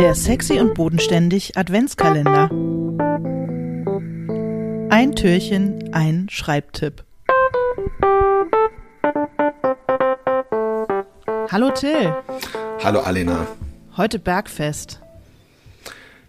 Der 0.00 0.14
sexy 0.14 0.58
und 0.58 0.72
bodenständig 0.72 1.58
Adventskalender. 1.58 2.48
Ein 4.88 5.14
Türchen, 5.14 5.92
ein 5.92 6.26
Schreibtipp. 6.30 7.04
Hallo 11.52 11.70
Till. 11.72 12.14
Hallo 12.82 13.00
Alena. 13.00 13.46
Heute 13.98 14.18
Bergfest. 14.18 15.00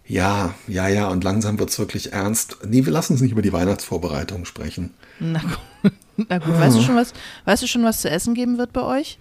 Ja, 0.06 0.54
ja, 0.68 0.90
ja, 0.90 1.08
und 1.08 1.24
langsam 1.24 1.58
wird 1.58 1.70
es 1.70 1.80
wirklich 1.80 2.12
ernst. 2.12 2.58
Nee, 2.68 2.84
wir 2.84 2.92
lassen 2.92 3.14
uns 3.14 3.22
nicht 3.22 3.32
über 3.32 3.42
die 3.42 3.54
Weihnachtsvorbereitung 3.54 4.44
sprechen. 4.44 4.94
Na 5.22 5.40
gut, 5.40 5.94
na 6.18 6.40
gut. 6.40 6.60
Weißt, 6.60 6.76
du 6.76 6.82
schon, 6.82 6.98
was, 6.98 7.14
weißt 7.46 7.64
du 7.64 7.68
schon, 7.68 7.86
was 7.86 8.02
zu 8.02 8.10
essen 8.10 8.34
geben 8.34 8.58
wird 8.58 8.74
bei 8.74 8.82
euch? 8.82 9.18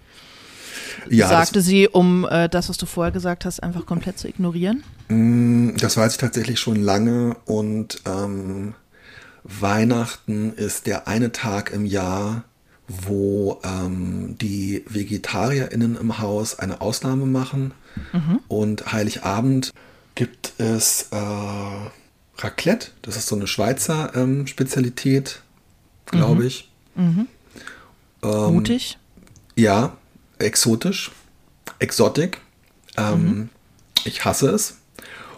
Ja, 1.09 1.29
Sagte 1.29 1.61
sie, 1.61 1.89
um 1.89 2.27
äh, 2.29 2.49
das, 2.49 2.69
was 2.69 2.79
du 2.79 2.87
vorher 2.87 3.13
gesagt 3.13 3.45
hast, 3.45 3.63
einfach 3.63 3.87
komplett 3.87 4.19
zu 4.19 4.29
ignorieren? 4.29 4.83
Mm, 5.09 5.77
das 5.77 5.97
weiß 5.97 6.13
ich 6.13 6.19
tatsächlich 6.19 6.61
schon 6.61 6.77
lange 6.77 7.37
und 7.47 8.03
ähm, 8.07 8.75
Weihnachten 9.45 10.53
ist 10.53 10.87
der 10.87 11.09
eine 11.09 11.33
Tag 11.33 11.73
im 11.73 11.87
Jahr, 11.87 12.45
wo 12.89 13.61
ähm, 13.65 14.37
die 14.41 14.85
VegetarierInnen 14.89 15.97
im 15.97 16.19
Haus 16.19 16.59
eine 16.59 16.81
Ausnahme 16.81 17.27
machen. 17.27 17.73
Und 18.49 18.93
Heiligabend 18.93 19.73
gibt 20.15 20.53
es 20.59 21.09
äh, 21.11 21.17
Raclette. 22.39 22.89
Das 23.03 23.17
ist 23.17 23.27
so 23.27 23.37
eine 23.37 23.47
Schweizer 23.47 24.13
ähm, 24.15 24.47
Spezialität, 24.47 25.41
glaube 26.07 26.47
ich. 26.47 26.71
Ähm, 26.97 27.27
Mutig? 28.23 28.99
Ja, 29.57 29.97
exotisch, 30.41 31.11
exotic. 31.79 32.39
Ähm, 32.97 33.49
Ich 34.05 34.25
hasse 34.25 34.51
es. 34.51 34.77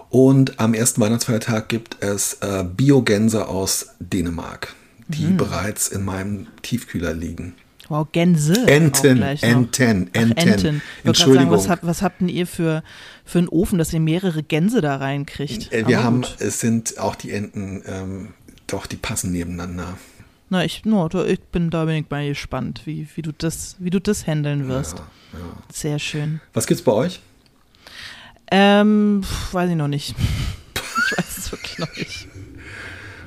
Und 0.08 0.60
am 0.60 0.74
ersten 0.74 1.00
Weihnachtsfeiertag 1.00 1.68
gibt 1.68 2.02
es 2.02 2.34
äh, 2.42 2.64
Biogänse 2.64 3.48
aus 3.48 3.86
Dänemark, 3.98 4.74
die 5.08 5.26
bereits 5.26 5.88
in 5.88 6.04
meinem 6.04 6.46
Tiefkühler 6.62 7.14
liegen. 7.14 7.54
Wow, 7.88 8.06
Gänse. 8.12 8.66
Enten. 8.66 9.22
Enten, 9.22 10.08
Ach, 10.14 10.18
Enten. 10.20 10.38
Enten. 10.38 10.82
Entschuldigung. 11.04 11.50
Sagen, 11.50 11.50
was, 11.50 11.68
habt, 11.68 11.86
was 11.86 12.02
habt 12.02 12.20
denn 12.20 12.28
ihr 12.28 12.46
für, 12.46 12.82
für 13.24 13.38
einen 13.38 13.48
Ofen, 13.48 13.78
dass 13.78 13.92
ihr 13.92 14.00
mehrere 14.00 14.42
Gänse 14.42 14.80
da 14.80 14.96
reinkriegt? 14.96 15.72
Äh, 15.72 15.86
Wir 15.88 15.98
Aber 15.98 16.04
haben, 16.04 16.22
gut. 16.22 16.36
es 16.38 16.60
sind 16.60 16.98
auch 16.98 17.14
die 17.16 17.32
Enten, 17.32 17.82
ähm, 17.86 18.28
doch, 18.66 18.86
die 18.86 18.96
passen 18.96 19.32
nebeneinander. 19.32 19.98
Na, 20.52 20.66
ich, 20.66 20.84
no, 20.84 21.08
ich 21.26 21.40
bin 21.40 21.70
da 21.70 21.86
bin 21.86 21.94
ich 21.94 22.10
mal 22.10 22.28
gespannt, 22.28 22.82
wie, 22.84 23.08
wie 23.14 23.22
du 23.22 23.32
das, 23.32 23.76
wie 23.78 23.88
du 23.88 24.02
das 24.02 24.26
handeln 24.26 24.68
wirst. 24.68 25.02
Sehr 25.72 25.98
schön. 25.98 26.42
Was 26.52 26.66
gibt's 26.66 26.84
bei 26.84 26.92
euch? 26.92 27.20
Ähm, 28.50 29.22
weiß 29.52 29.70
ich 29.70 29.76
noch 29.76 29.88
nicht. 29.88 30.10
ich 30.74 31.16
weiß 31.16 31.38
es 31.38 31.52
wirklich 31.52 31.78
noch 31.78 31.96
nicht. 31.96 32.28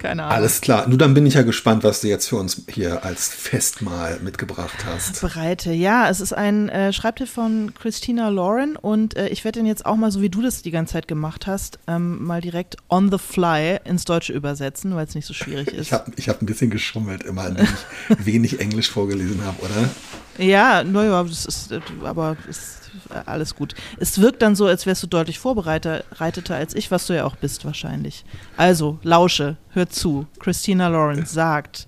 Keine 0.05 0.23
Ahnung. 0.23 0.37
Alles 0.37 0.61
klar. 0.61 0.87
Nun, 0.87 0.99
dann 0.99 1.13
bin 1.13 1.25
ich 1.25 1.33
ja 1.33 1.41
gespannt, 1.41 1.83
was 1.83 2.01
du 2.01 2.07
jetzt 2.07 2.27
für 2.27 2.35
uns 2.35 2.61
hier 2.69 3.03
als 3.03 3.27
Festmahl 3.27 4.19
mitgebracht 4.21 4.85
hast. 4.85 5.21
Bereite. 5.21 5.71
Ja, 5.71 6.09
es 6.09 6.19
ist 6.19 6.33
ein 6.33 6.69
äh, 6.69 6.93
Schreibtipp 6.93 7.27
von 7.27 7.73
Christina 7.73 8.29
Lauren 8.29 8.75
und 8.75 9.17
äh, 9.17 9.29
ich 9.29 9.43
werde 9.43 9.59
den 9.59 9.65
jetzt 9.65 9.85
auch 9.85 9.95
mal, 9.95 10.11
so 10.11 10.21
wie 10.21 10.29
du 10.29 10.41
das 10.41 10.61
die 10.61 10.71
ganze 10.71 10.93
Zeit 10.93 11.07
gemacht 11.07 11.47
hast, 11.47 11.79
ähm, 11.87 12.23
mal 12.23 12.41
direkt 12.41 12.77
on 12.89 13.11
the 13.11 13.17
fly 13.17 13.79
ins 13.83 14.05
Deutsche 14.05 14.33
übersetzen, 14.33 14.95
weil 14.95 15.05
es 15.05 15.15
nicht 15.15 15.25
so 15.25 15.33
schwierig 15.33 15.69
ist. 15.69 15.87
Ich 15.87 15.93
habe 15.93 16.11
ich 16.15 16.29
hab 16.29 16.41
ein 16.41 16.45
bisschen 16.45 16.69
geschummelt, 16.69 17.23
immer, 17.23 17.47
indem 17.47 17.65
ich 18.09 18.25
wenig 18.25 18.59
Englisch 18.59 18.91
vorgelesen 18.91 19.43
habe, 19.43 19.59
oder? 19.63 19.89
Ja, 20.37 20.83
naja, 20.83 21.23
das 21.23 21.45
ist, 21.45 21.71
äh, 21.71 21.79
aber 22.03 22.35
ist 22.49 22.91
äh, 23.09 23.19
alles 23.25 23.55
gut. 23.55 23.73
Es 23.99 24.19
wirkt 24.19 24.41
dann 24.41 24.55
so, 24.55 24.65
als 24.65 24.85
wärst 24.85 25.03
du 25.03 25.07
deutlich 25.07 25.39
vorbereiteter 25.39 26.55
als 26.55 26.75
ich, 26.75 26.91
was 26.91 27.07
du 27.07 27.15
ja 27.15 27.25
auch 27.25 27.35
bist 27.35 27.65
wahrscheinlich. 27.65 28.25
Also, 28.57 28.99
lausche, 29.03 29.57
hör 29.71 29.89
zu. 29.89 30.27
Christina 30.39 30.89
Lawrence 30.89 31.33
sagt, 31.33 31.87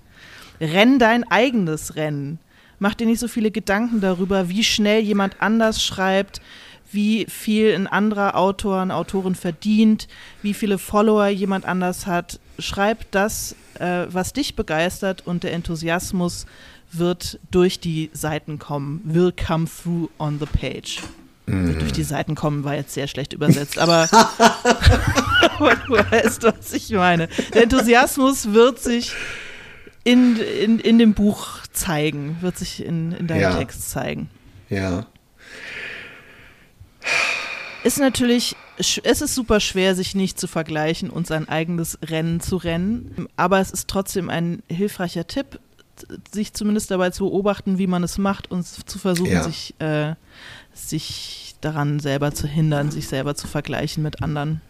renn 0.61 0.99
dein 0.99 1.29
eigenes 1.29 1.95
Rennen. 1.95 2.39
Mach 2.79 2.93
dir 2.93 3.07
nicht 3.07 3.19
so 3.19 3.27
viele 3.27 3.51
Gedanken 3.51 4.01
darüber, 4.01 4.49
wie 4.49 4.63
schnell 4.63 5.01
jemand 5.01 5.41
anders 5.41 5.83
schreibt, 5.83 6.41
wie 6.91 7.25
viel 7.25 7.73
ein 7.73 7.87
anderer 7.87 8.35
Autor, 8.35 8.81
eine 8.81 8.95
Autorin 8.95 9.35
verdient, 9.35 10.07
wie 10.41 10.53
viele 10.53 10.77
Follower 10.77 11.27
jemand 11.27 11.65
anders 11.65 12.05
hat. 12.07 12.39
Schreib 12.59 13.11
das, 13.11 13.55
äh, 13.79 14.05
was 14.09 14.33
dich 14.33 14.55
begeistert 14.55 15.25
und 15.25 15.43
der 15.43 15.53
Enthusiasmus 15.53 16.45
wird 16.91 17.39
durch 17.51 17.79
die 17.79 18.09
Seiten 18.13 18.59
kommen, 18.59 19.01
will 19.03 19.31
come 19.31 19.65
through 19.65 20.09
on 20.17 20.39
the 20.39 20.45
page. 20.45 21.01
Wird 21.49 21.81
durch 21.81 21.93
die 21.93 22.03
Seiten 22.03 22.35
kommen 22.35 22.65
war 22.65 22.75
jetzt 22.75 22.93
sehr 22.93 23.07
schlecht 23.07 23.31
übersetzt, 23.31 23.77
aber, 23.79 24.09
aber 24.11 25.75
du 25.75 25.93
weißt, 25.93 26.43
was 26.43 26.73
ich 26.73 26.89
meine. 26.91 27.29
Der 27.53 27.63
Enthusiasmus 27.63 28.51
wird 28.51 28.79
sich 28.79 29.13
in, 30.03 30.35
in, 30.37 30.79
in 30.79 30.99
dem 30.99 31.13
Buch 31.13 31.59
zeigen, 31.71 32.37
wird 32.41 32.57
sich 32.57 32.83
in, 32.83 33.13
in 33.13 33.27
deinem 33.27 33.41
Ja. 33.41 33.57
Text 33.57 33.89
zeigen. 33.89 34.29
Ja. 34.69 35.05
Ist 37.85 37.99
natürlich, 37.99 38.57
es 38.77 38.97
ist 39.21 39.33
super 39.33 39.61
schwer, 39.61 39.95
sich 39.95 40.15
nicht 40.15 40.37
zu 40.39 40.47
vergleichen 40.47 41.09
und 41.09 41.27
sein 41.27 41.47
eigenes 41.47 41.97
Rennen 42.01 42.41
zu 42.41 42.57
rennen. 42.57 43.27
Aber 43.37 43.59
es 43.59 43.71
ist 43.71 43.87
trotzdem 43.87 44.29
ein 44.29 44.63
hilfreicher 44.67 45.27
Tipp, 45.27 45.59
sich 46.31 46.53
zumindest 46.53 46.91
dabei 46.91 47.09
zu 47.11 47.25
beobachten, 47.25 47.77
wie 47.77 47.87
man 47.87 48.03
es 48.03 48.17
macht 48.17 48.51
und 48.51 48.65
zu 48.65 48.99
versuchen, 48.99 49.31
Ja. 49.31 49.43
sich, 49.43 49.73
äh, 49.79 50.13
sich 50.73 51.55
daran 51.61 51.99
selber 51.99 52.33
zu 52.33 52.47
hindern, 52.47 52.91
sich 52.91 53.07
selber 53.07 53.35
zu 53.35 53.47
vergleichen 53.47 54.03
mit 54.03 54.21
anderen. 54.21 54.61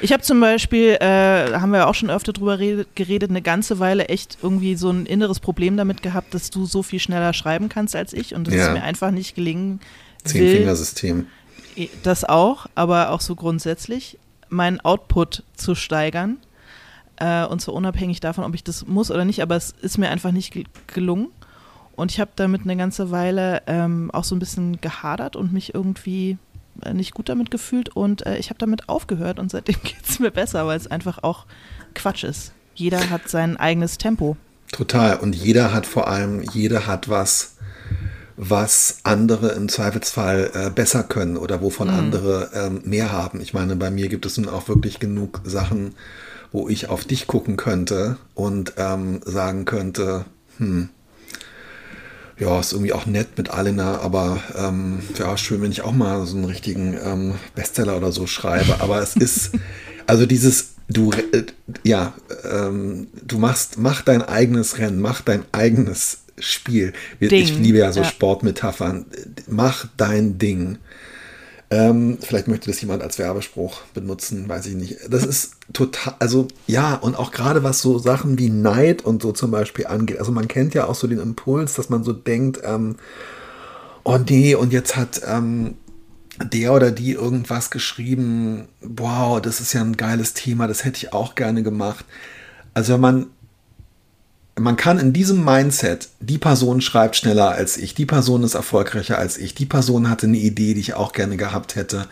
Ich 0.00 0.12
habe 0.12 0.22
zum 0.22 0.40
Beispiel, 0.40 0.96
äh, 1.00 1.52
haben 1.52 1.72
wir 1.72 1.86
auch 1.88 1.94
schon 1.94 2.08
öfter 2.08 2.32
drüber 2.32 2.58
rede- 2.58 2.86
geredet, 2.94 3.28
eine 3.28 3.42
ganze 3.42 3.78
Weile 3.78 4.08
echt 4.08 4.38
irgendwie 4.42 4.74
so 4.76 4.88
ein 4.90 5.04
inneres 5.04 5.38
Problem 5.40 5.76
damit 5.76 6.02
gehabt, 6.02 6.32
dass 6.32 6.48
du 6.50 6.64
so 6.64 6.82
viel 6.82 6.98
schneller 7.00 7.34
schreiben 7.34 7.68
kannst 7.68 7.94
als 7.94 8.12
ich 8.14 8.34
und 8.34 8.46
das 8.46 8.54
Ja. 8.54 8.68
ist 8.68 8.72
mir 8.72 8.82
einfach 8.82 9.10
nicht 9.10 9.34
gelingen. 9.34 9.80
Zehn-Fingersystem. 10.24 11.26
Das 12.02 12.24
auch, 12.24 12.66
aber 12.74 13.10
auch 13.10 13.20
so 13.20 13.34
grundsätzlich, 13.34 14.18
meinen 14.48 14.80
Output 14.80 15.42
zu 15.56 15.74
steigern. 15.74 16.38
Äh, 17.20 17.44
und 17.46 17.60
zwar 17.60 17.74
unabhängig 17.74 18.18
davon, 18.20 18.44
ob 18.44 18.54
ich 18.54 18.64
das 18.64 18.86
muss 18.86 19.10
oder 19.10 19.24
nicht, 19.24 19.40
aber 19.42 19.54
es 19.56 19.74
ist 19.82 19.98
mir 19.98 20.10
einfach 20.10 20.32
nicht 20.32 20.52
gel- 20.52 20.64
gelungen. 20.88 21.28
Und 21.94 22.10
ich 22.10 22.18
habe 22.18 22.30
damit 22.34 22.62
eine 22.62 22.76
ganze 22.76 23.10
Weile 23.10 23.62
ähm, 23.66 24.10
auch 24.12 24.24
so 24.24 24.34
ein 24.34 24.38
bisschen 24.38 24.80
gehadert 24.80 25.36
und 25.36 25.52
mich 25.52 25.74
irgendwie 25.74 26.38
äh, 26.82 26.94
nicht 26.94 27.12
gut 27.14 27.28
damit 27.28 27.50
gefühlt. 27.50 27.90
Und 27.94 28.24
äh, 28.26 28.38
ich 28.38 28.48
habe 28.48 28.58
damit 28.58 28.88
aufgehört 28.88 29.38
und 29.38 29.50
seitdem 29.50 29.76
geht 29.84 30.02
es 30.08 30.18
mir 30.18 30.30
besser, 30.30 30.66
weil 30.66 30.78
es 30.78 30.86
einfach 30.86 31.22
auch 31.22 31.44
Quatsch 31.94 32.24
ist. 32.24 32.52
Jeder 32.74 33.10
hat 33.10 33.28
sein 33.28 33.58
eigenes 33.58 33.98
Tempo. 33.98 34.36
Total. 34.72 35.16
Und 35.18 35.34
jeder 35.36 35.74
hat 35.74 35.84
vor 35.84 36.08
allem, 36.08 36.42
jeder 36.54 36.86
hat 36.86 37.10
was, 37.10 37.56
was 38.36 39.00
andere 39.02 39.48
im 39.48 39.68
Zweifelsfall 39.68 40.50
äh, 40.54 40.70
besser 40.70 41.02
können 41.02 41.36
oder 41.36 41.60
wovon 41.60 41.90
andere 41.90 42.50
ähm, 42.54 42.80
mehr 42.84 43.12
haben. 43.12 43.40
Ich 43.42 43.52
meine, 43.52 43.76
bei 43.76 43.90
mir 43.90 44.08
gibt 44.08 44.24
es 44.24 44.38
nun 44.38 44.48
auch 44.48 44.68
wirklich 44.68 44.98
genug 45.00 45.42
Sachen, 45.44 45.94
wo 46.52 46.68
ich 46.68 46.88
auf 46.88 47.04
dich 47.04 47.26
gucken 47.26 47.56
könnte 47.56 48.16
und 48.34 48.74
ähm, 48.76 49.20
sagen 49.24 49.64
könnte, 49.64 50.24
hm, 50.58 50.88
ja, 52.40 52.58
ist 52.58 52.72
irgendwie 52.72 52.94
auch 52.94 53.06
nett 53.06 53.36
mit 53.36 53.50
Alena, 53.50 54.00
aber 54.00 54.42
ähm, 54.56 55.00
ja, 55.18 55.36
schön, 55.36 55.60
wenn 55.60 55.70
ich 55.70 55.82
auch 55.82 55.92
mal 55.92 56.24
so 56.26 56.36
einen 56.36 56.46
richtigen 56.46 56.98
ähm, 57.04 57.34
Bestseller 57.54 57.96
oder 57.96 58.12
so 58.12 58.26
schreibe. 58.26 58.80
Aber 58.80 59.00
es 59.02 59.14
ist, 59.14 59.52
also 60.06 60.24
dieses, 60.24 60.70
du, 60.88 61.12
äh, 61.12 61.44
ja, 61.84 62.14
ähm, 62.50 63.08
du 63.22 63.38
machst, 63.38 63.76
mach 63.78 64.00
dein 64.02 64.22
eigenes 64.22 64.78
Rennen, 64.78 65.00
mach 65.00 65.20
dein 65.20 65.44
eigenes 65.52 66.20
Spiel. 66.38 66.94
Ich 67.20 67.28
Ding, 67.28 67.62
liebe 67.62 67.78
ja 67.78 67.92
so 67.92 68.00
ja. 68.00 68.06
Sportmetaphern. 68.06 69.04
Mach 69.46 69.86
dein 69.98 70.38
Ding. 70.38 70.78
Ähm, 71.72 72.18
vielleicht 72.20 72.48
möchte 72.48 72.68
das 72.68 72.80
jemand 72.80 73.00
als 73.00 73.18
Werbespruch 73.20 73.82
benutzen, 73.94 74.48
weiß 74.48 74.66
ich 74.66 74.74
nicht. 74.74 74.96
Das 75.08 75.24
ist 75.24 75.52
total, 75.72 76.14
also 76.18 76.48
ja, 76.66 76.96
und 76.96 77.16
auch 77.16 77.30
gerade 77.30 77.62
was 77.62 77.80
so 77.80 77.98
Sachen 77.98 78.38
wie 78.38 78.50
Neid 78.50 79.04
und 79.04 79.22
so 79.22 79.30
zum 79.30 79.52
Beispiel 79.52 79.86
angeht. 79.86 80.18
Also 80.18 80.32
man 80.32 80.48
kennt 80.48 80.74
ja 80.74 80.86
auch 80.86 80.96
so 80.96 81.06
den 81.06 81.20
Impuls, 81.20 81.74
dass 81.74 81.88
man 81.88 82.02
so 82.02 82.12
denkt, 82.12 82.60
ähm, 82.64 82.96
oh 84.02 84.18
nee, 84.18 84.56
und 84.56 84.72
jetzt 84.72 84.96
hat 84.96 85.22
ähm, 85.24 85.76
der 86.42 86.72
oder 86.72 86.90
die 86.90 87.12
irgendwas 87.12 87.70
geschrieben, 87.70 88.66
wow, 88.80 89.40
das 89.40 89.60
ist 89.60 89.72
ja 89.72 89.82
ein 89.82 89.96
geiles 89.96 90.34
Thema, 90.34 90.66
das 90.66 90.84
hätte 90.84 90.96
ich 90.96 91.12
auch 91.12 91.36
gerne 91.36 91.62
gemacht. 91.62 92.04
Also 92.74 92.94
wenn 92.94 93.00
man 93.00 93.26
man 94.60 94.76
kann 94.76 94.98
in 94.98 95.12
diesem 95.12 95.44
Mindset, 95.44 96.08
die 96.20 96.38
Person 96.38 96.80
schreibt 96.80 97.16
schneller 97.16 97.50
als 97.50 97.76
ich, 97.76 97.94
die 97.94 98.06
Person 98.06 98.42
ist 98.42 98.54
erfolgreicher 98.54 99.18
als 99.18 99.38
ich, 99.38 99.54
die 99.54 99.66
Person 99.66 100.08
hatte 100.08 100.26
eine 100.26 100.36
Idee, 100.36 100.74
die 100.74 100.80
ich 100.80 100.94
auch 100.94 101.12
gerne 101.12 101.36
gehabt 101.36 101.76
hätte. 101.76 102.06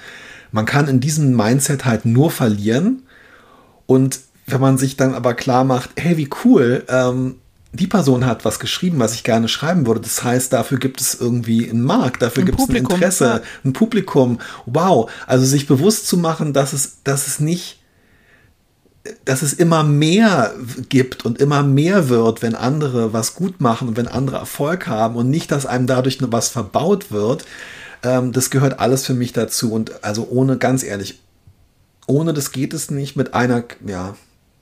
Man 0.50 0.64
kann 0.64 0.88
in 0.88 1.00
diesem 1.00 1.36
Mindset 1.36 1.84
halt 1.84 2.04
nur 2.04 2.30
verlieren. 2.30 3.02
Und 3.86 4.20
wenn 4.46 4.60
man 4.60 4.78
sich 4.78 4.96
dann 4.96 5.14
aber 5.14 5.34
klar 5.34 5.64
macht, 5.64 5.90
hey, 5.96 6.16
wie 6.16 6.30
cool, 6.44 6.84
ähm, 6.88 7.36
die 7.72 7.86
Person 7.86 8.24
hat 8.24 8.46
was 8.46 8.58
geschrieben, 8.60 8.98
was 8.98 9.14
ich 9.14 9.24
gerne 9.24 9.48
schreiben 9.48 9.86
würde. 9.86 10.00
Das 10.00 10.24
heißt, 10.24 10.52
dafür 10.52 10.78
gibt 10.78 11.02
es 11.02 11.14
irgendwie 11.14 11.68
einen 11.68 11.82
Markt, 11.82 12.22
dafür 12.22 12.44
gibt 12.44 12.60
es 12.60 12.68
ein 12.68 12.76
Interesse, 12.76 13.24
ja. 13.24 13.40
ein 13.62 13.74
Publikum. 13.74 14.38
Wow. 14.64 15.10
Also 15.26 15.44
sich 15.44 15.66
bewusst 15.66 16.06
zu 16.06 16.16
machen, 16.16 16.54
dass 16.54 16.72
es, 16.72 17.02
dass 17.04 17.26
es 17.26 17.40
nicht, 17.40 17.77
dass 19.24 19.42
es 19.42 19.52
immer 19.52 19.84
mehr 19.84 20.54
gibt 20.88 21.24
und 21.24 21.40
immer 21.40 21.62
mehr 21.62 22.08
wird, 22.08 22.42
wenn 22.42 22.54
andere 22.54 23.12
was 23.12 23.34
gut 23.34 23.60
machen 23.60 23.88
und 23.88 23.96
wenn 23.96 24.08
andere 24.08 24.36
Erfolg 24.36 24.86
haben 24.86 25.16
und 25.16 25.30
nicht, 25.30 25.50
dass 25.50 25.66
einem 25.66 25.86
dadurch 25.86 26.20
nur 26.20 26.32
was 26.32 26.48
verbaut 26.48 27.10
wird. 27.10 27.44
Ähm, 28.02 28.32
das 28.32 28.50
gehört 28.50 28.80
alles 28.80 29.06
für 29.06 29.14
mich 29.14 29.32
dazu. 29.32 29.72
Und 29.72 30.04
also 30.04 30.28
ohne, 30.30 30.58
ganz 30.58 30.82
ehrlich, 30.82 31.20
ohne 32.06 32.32
das 32.32 32.52
geht 32.52 32.72
es 32.72 32.90
nicht 32.90 33.16
mit 33.16 33.34
einer, 33.34 33.64
ja, 33.86 34.16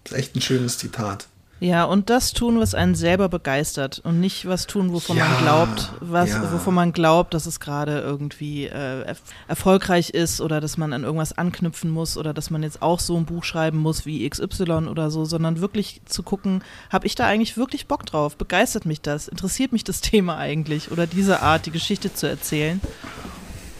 ist 0.04 0.14
echt 0.14 0.36
ein 0.36 0.40
schönes 0.40 0.78
Zitat. 0.78 1.26
Ja, 1.58 1.84
und 1.84 2.10
das 2.10 2.34
tun, 2.34 2.60
was 2.60 2.74
einen 2.74 2.94
selber 2.94 3.30
begeistert 3.30 4.02
und 4.04 4.20
nicht 4.20 4.46
was 4.46 4.66
tun, 4.66 4.92
wovon 4.92 5.16
ja, 5.16 5.26
man 5.26 5.38
glaubt, 5.38 5.92
was, 6.00 6.30
ja. 6.30 6.52
wovon 6.52 6.74
man 6.74 6.92
glaubt, 6.92 7.32
dass 7.32 7.46
es 7.46 7.60
gerade 7.60 8.00
irgendwie 8.00 8.66
äh, 8.66 9.14
erfolgreich 9.48 10.10
ist 10.10 10.42
oder 10.42 10.60
dass 10.60 10.76
man 10.76 10.92
an 10.92 11.04
irgendwas 11.04 11.38
anknüpfen 11.38 11.90
muss 11.90 12.18
oder 12.18 12.34
dass 12.34 12.50
man 12.50 12.62
jetzt 12.62 12.82
auch 12.82 13.00
so 13.00 13.16
ein 13.16 13.24
Buch 13.24 13.42
schreiben 13.42 13.78
muss 13.78 14.04
wie 14.04 14.28
XY 14.28 14.88
oder 14.88 15.10
so, 15.10 15.24
sondern 15.24 15.62
wirklich 15.62 16.02
zu 16.04 16.22
gucken, 16.22 16.62
habe 16.90 17.06
ich 17.06 17.14
da 17.14 17.26
eigentlich 17.26 17.56
wirklich 17.56 17.86
Bock 17.86 18.04
drauf? 18.04 18.36
Begeistert 18.36 18.84
mich 18.84 19.00
das? 19.00 19.26
Interessiert 19.26 19.72
mich 19.72 19.84
das 19.84 20.00
Thema 20.02 20.36
eigentlich 20.36 20.90
oder 20.90 21.06
diese 21.06 21.40
Art, 21.40 21.64
die 21.64 21.70
Geschichte 21.70 22.12
zu 22.12 22.28
erzählen? 22.28 22.82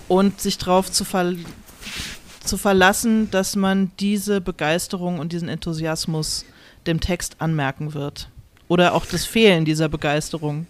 Und 0.08 0.40
sich 0.40 0.56
drauf 0.56 0.90
zu, 0.90 1.05
ver 1.05 1.34
zu 2.43 2.56
verlassen, 2.56 3.28
dass 3.32 3.56
man 3.56 3.90
diese 3.99 4.40
Begeisterung 4.40 5.19
und 5.19 5.32
diesen 5.32 5.49
Enthusiasmus 5.49 6.44
dem 6.87 7.00
Text 7.00 7.37
anmerken 7.38 7.94
wird. 7.94 8.29
Oder 8.69 8.94
auch 8.94 9.06
das 9.06 9.25
Fehlen 9.25 9.65
dieser 9.65 9.88
Begeisterung 9.88 10.67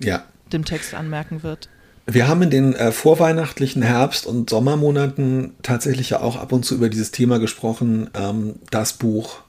ja. 0.00 0.24
dem 0.52 0.64
Text 0.64 0.94
anmerken 0.94 1.42
wird. 1.42 1.68
Wir 2.10 2.26
haben 2.26 2.40
in 2.40 2.50
den 2.50 2.74
äh, 2.74 2.90
vorweihnachtlichen 2.90 3.82
Herbst- 3.82 4.26
und 4.26 4.48
Sommermonaten 4.48 5.52
tatsächlich 5.62 6.10
ja 6.10 6.20
auch 6.20 6.36
ab 6.36 6.52
und 6.52 6.64
zu 6.64 6.74
über 6.74 6.88
dieses 6.88 7.10
Thema 7.10 7.38
gesprochen, 7.38 8.08
ähm, 8.14 8.54
das 8.70 8.94
Buch 8.94 9.40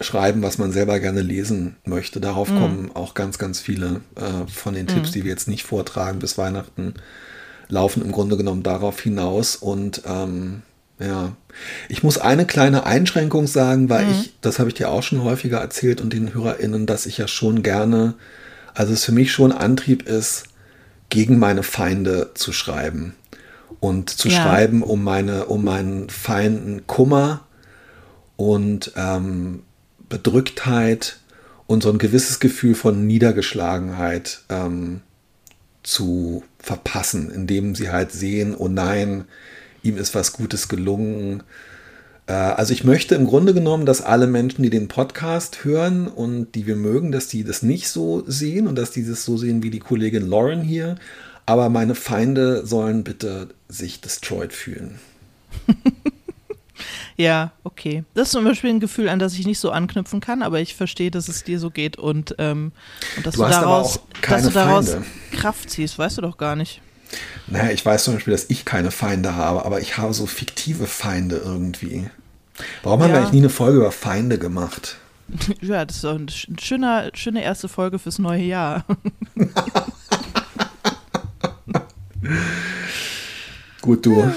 schreiben, 0.00 0.42
was 0.42 0.58
man 0.58 0.72
selber 0.72 0.98
gerne 0.98 1.22
lesen 1.22 1.76
möchte. 1.84 2.20
Darauf 2.20 2.50
mm. 2.50 2.58
kommen 2.58 2.90
auch 2.94 3.14
ganz, 3.14 3.38
ganz 3.38 3.60
viele 3.60 4.00
äh, 4.16 4.48
von 4.48 4.74
den 4.74 4.86
mm. 4.86 4.88
Tipps, 4.88 5.10
die 5.12 5.24
wir 5.24 5.30
jetzt 5.30 5.48
nicht 5.48 5.64
vortragen 5.64 6.18
bis 6.18 6.38
Weihnachten, 6.38 6.94
laufen 7.68 8.02
im 8.02 8.12
Grunde 8.12 8.36
genommen 8.36 8.64
darauf 8.64 9.00
hinaus. 9.00 9.54
Und 9.54 10.02
ähm, 10.06 10.62
ja, 10.98 11.32
ich 11.88 12.02
muss 12.02 12.18
eine 12.18 12.46
kleine 12.46 12.84
Einschränkung 12.86 13.46
sagen, 13.46 13.88
weil 13.88 14.06
mhm. 14.06 14.12
ich, 14.12 14.34
das 14.40 14.58
habe 14.58 14.68
ich 14.68 14.74
dir 14.74 14.90
auch 14.90 15.02
schon 15.02 15.22
häufiger 15.22 15.58
erzählt 15.58 16.00
und 16.00 16.12
den 16.12 16.34
HörerInnen, 16.34 16.86
dass 16.86 17.06
ich 17.06 17.18
ja 17.18 17.28
schon 17.28 17.62
gerne, 17.62 18.14
also 18.74 18.92
es 18.92 19.04
für 19.04 19.12
mich 19.12 19.32
schon 19.32 19.52
Antrieb 19.52 20.08
ist, 20.08 20.44
gegen 21.08 21.38
meine 21.38 21.62
Feinde 21.62 22.32
zu 22.34 22.52
schreiben. 22.52 23.14
Und 23.80 24.10
zu 24.10 24.28
ja. 24.28 24.42
schreiben, 24.42 24.82
um 24.82 25.04
meine, 25.04 25.46
um 25.46 25.64
meinen 25.64 26.10
Feinden 26.10 26.86
Kummer 26.86 27.46
und 28.36 28.92
ähm, 28.96 29.62
Bedrücktheit 30.08 31.18
und 31.66 31.82
so 31.82 31.90
ein 31.90 31.98
gewisses 31.98 32.40
Gefühl 32.40 32.74
von 32.74 33.06
Niedergeschlagenheit 33.06 34.40
ähm, 34.48 35.02
zu 35.82 36.42
verpassen, 36.58 37.30
indem 37.30 37.74
sie 37.74 37.90
halt 37.90 38.10
sehen, 38.10 38.54
oh 38.56 38.68
nein, 38.68 39.24
ihm 39.88 39.96
ist 39.96 40.14
was 40.14 40.32
Gutes 40.32 40.68
gelungen. 40.68 41.42
Äh, 42.26 42.32
also 42.32 42.72
ich 42.72 42.84
möchte 42.84 43.14
im 43.14 43.26
Grunde 43.26 43.54
genommen, 43.54 43.86
dass 43.86 44.02
alle 44.02 44.26
Menschen, 44.26 44.62
die 44.62 44.70
den 44.70 44.88
Podcast 44.88 45.64
hören 45.64 46.06
und 46.06 46.54
die 46.54 46.66
wir 46.66 46.76
mögen, 46.76 47.10
dass 47.10 47.26
die 47.28 47.42
das 47.42 47.62
nicht 47.62 47.88
so 47.88 48.22
sehen 48.26 48.68
und 48.68 48.76
dass 48.76 48.92
die 48.92 49.04
das 49.04 49.24
so 49.24 49.36
sehen 49.36 49.62
wie 49.62 49.70
die 49.70 49.80
Kollegin 49.80 50.28
Lauren 50.28 50.62
hier. 50.62 50.96
Aber 51.46 51.70
meine 51.70 51.94
Feinde 51.94 52.66
sollen 52.66 53.04
bitte 53.04 53.48
sich 53.68 54.02
destroyed 54.02 54.52
fühlen. 54.52 54.98
ja, 57.16 57.52
okay. 57.64 58.04
Das 58.12 58.28
ist 58.28 58.32
zum 58.32 58.44
Beispiel 58.44 58.68
ein 58.68 58.80
Gefühl, 58.80 59.08
an 59.08 59.18
das 59.18 59.32
ich 59.32 59.46
nicht 59.46 59.58
so 59.58 59.70
anknüpfen 59.70 60.20
kann, 60.20 60.42
aber 60.42 60.60
ich 60.60 60.74
verstehe, 60.74 61.10
dass 61.10 61.28
es 61.28 61.44
dir 61.44 61.58
so 61.58 61.70
geht 61.70 61.96
und, 61.96 62.34
ähm, 62.38 62.72
und 63.16 63.26
dass, 63.26 63.36
du, 63.36 63.44
du 63.44 63.48
daraus, 63.48 64.00
dass 64.28 64.42
du 64.42 64.50
daraus 64.50 64.96
Kraft 65.32 65.70
ziehst, 65.70 65.98
weißt 65.98 66.18
du 66.18 66.22
doch 66.22 66.36
gar 66.36 66.54
nicht. 66.54 66.82
Naja, 67.46 67.70
ich 67.70 67.84
weiß 67.84 68.04
zum 68.04 68.14
Beispiel, 68.14 68.32
dass 68.32 68.46
ich 68.48 68.64
keine 68.64 68.90
Feinde 68.90 69.34
habe, 69.34 69.64
aber 69.64 69.80
ich 69.80 69.96
habe 69.98 70.12
so 70.12 70.26
fiktive 70.26 70.86
Feinde 70.86 71.36
irgendwie. 71.36 72.10
Warum 72.82 73.00
ja. 73.00 73.06
haben 73.06 73.12
wir 73.12 73.18
eigentlich 73.20 73.32
nie 73.32 73.38
eine 73.38 73.50
Folge 73.50 73.78
über 73.78 73.92
Feinde 73.92 74.38
gemacht? 74.38 74.96
Ja, 75.60 75.84
das 75.84 75.96
ist 75.96 76.04
doch 76.04 76.14
eine 76.14 76.30
schöne, 76.58 77.10
schöne 77.12 77.42
erste 77.42 77.68
Folge 77.68 77.98
fürs 77.98 78.18
neue 78.18 78.44
Jahr. 78.44 78.86
Gut, 83.82 84.06
du. 84.06 84.32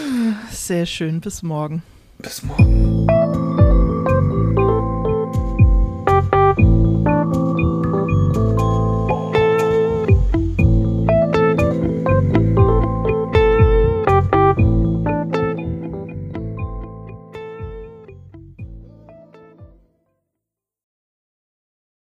Sehr 0.51 0.85
schön. 0.85 1.21
Bis 1.21 1.43
morgen. 1.43 1.81
Bis 2.19 2.43
morgen. 2.43 3.40